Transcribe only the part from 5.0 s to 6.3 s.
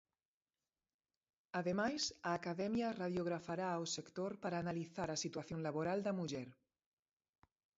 a situación laboral da